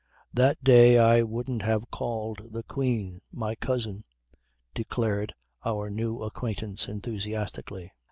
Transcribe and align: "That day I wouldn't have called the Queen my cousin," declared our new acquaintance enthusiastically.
"That 0.33 0.63
day 0.63 0.97
I 0.97 1.21
wouldn't 1.21 1.61
have 1.61 1.91
called 1.91 2.41
the 2.53 2.63
Queen 2.63 3.21
my 3.31 3.53
cousin," 3.53 4.03
declared 4.73 5.35
our 5.63 5.91
new 5.91 6.23
acquaintance 6.23 6.87
enthusiastically. 6.87 7.91